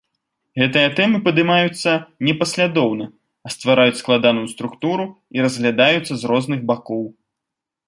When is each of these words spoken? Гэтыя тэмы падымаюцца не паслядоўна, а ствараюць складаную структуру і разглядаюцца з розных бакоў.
Гэтыя 0.59 0.89
тэмы 0.99 1.17
падымаюцца 1.27 1.91
не 2.29 2.33
паслядоўна, 2.39 3.05
а 3.49 3.53
ствараюць 3.57 4.01
складаную 4.03 4.47
структуру 4.55 5.05
і 5.39 5.47
разглядаюцца 5.47 6.13
з 6.23 6.35
розных 6.35 6.59
бакоў. 6.73 7.07